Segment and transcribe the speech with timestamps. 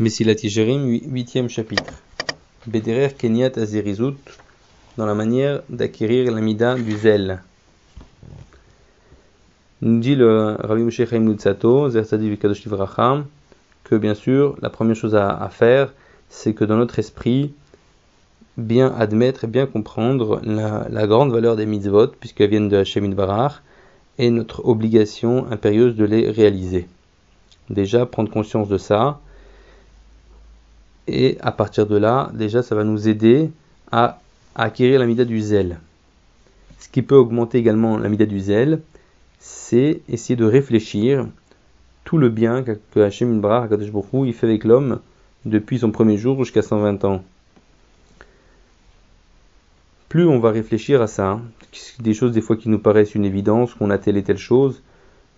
[0.00, 2.02] Messilat Yesherim, huitième chapitre.
[2.66, 4.16] Bederer Kenyat Azerizut,
[4.96, 7.40] dans la manière d'acquérir l'amida du zèle.
[9.82, 13.26] Nous dit le Rabbi Moshe Chaim Lutzato, Zerzadi Vikadosh Livracham,
[13.84, 15.92] que bien sûr, la première chose à, faire,
[16.28, 17.54] c'est que dans notre esprit,
[18.56, 23.62] bien admettre et bien comprendre la, grande valeur des mitzvot, puisqu'elles viennent de Hashem Barach,
[24.18, 26.88] et notre obligation impérieuse de les réaliser.
[27.70, 29.20] Déjà, prendre conscience de ça,
[31.06, 33.50] et à partir de là, déjà, ça va nous aider
[33.92, 34.20] à,
[34.54, 35.78] acquérir l'amida du zèle.
[36.78, 38.80] Ce qui peut augmenter également l'amida du zèle,
[39.38, 41.26] c'est essayer de réfléchir
[42.04, 45.00] tout le bien que Hachem Ibrah, il fait avec l'homme
[45.44, 47.22] depuis son premier jour jusqu'à 120 ans.
[50.08, 51.40] Plus on va réfléchir à ça,
[51.98, 54.82] des choses des fois qui nous paraissent une évidence, qu'on a telle et telle chose,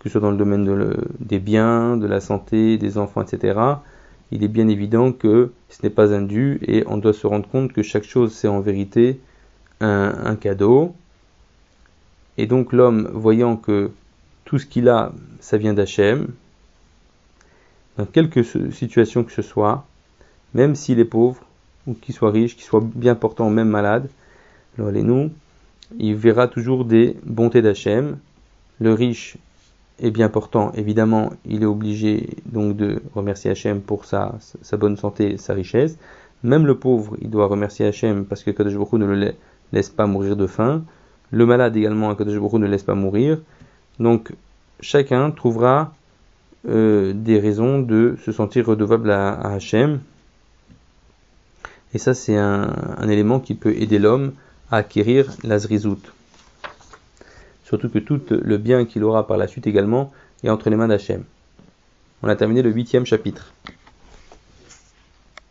[0.00, 3.58] que ce soit dans le domaine des biens, de la santé, des enfants, etc.,
[4.32, 7.48] il est bien évident que ce n'est pas un dû et on doit se rendre
[7.48, 9.20] compte que chaque chose c'est en vérité
[9.80, 10.94] un, cadeau.
[12.38, 13.90] Et donc l'homme, voyant que
[14.44, 16.28] tout ce qu'il a, ça vient d'Hachem,
[17.96, 18.42] dans quelque
[18.72, 19.86] situation que ce soit,
[20.54, 21.42] même s'il est pauvre,
[21.86, 24.08] ou qu'il soit riche, qu'il soit bien portant, même malade,
[24.76, 25.30] alors les nous,
[25.98, 28.18] il verra toujours des bontés d'Hachem.
[28.80, 29.36] Le riche
[29.98, 34.96] est bien portant, évidemment, il est obligé donc de remercier Hachem pour sa, sa bonne
[34.96, 35.96] santé, sa richesse.
[36.42, 39.32] Même le pauvre, il doit remercier Hachem parce que Kadosh ne le
[39.72, 40.84] laisse pas mourir de faim.
[41.30, 43.38] Le malade également, Kadosh Baruch ne laisse pas mourir.
[43.98, 44.32] Donc,
[44.80, 45.94] chacun trouvera
[46.68, 50.00] euh, des raisons de se sentir redevable à, à Hachem.
[51.94, 54.32] Et ça, c'est un, un, élément qui peut aider l'homme
[54.70, 56.12] à acquérir la zrizout
[57.66, 60.12] surtout que tout le bien qu'il aura par la suite également
[60.44, 61.24] est entre les mains d'Hachem.
[62.22, 63.52] On a terminé le huitième chapitre.